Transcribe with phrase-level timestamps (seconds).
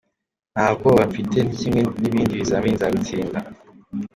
[0.53, 3.39] Nta bwoba mfite ni kimwe n’ibindi bizamini nzabitsinda.